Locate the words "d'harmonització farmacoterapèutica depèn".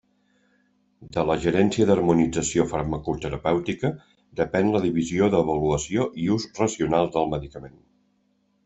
1.89-4.75